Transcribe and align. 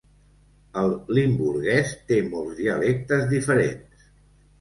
El 0.83 0.93
limburguès 1.17 1.91
té 2.11 2.17
molts 2.31 2.57
dialectes 2.61 3.29
diferents. 3.35 4.09